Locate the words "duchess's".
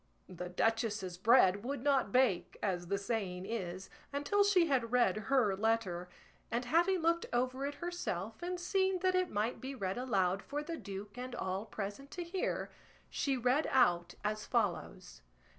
0.49-1.19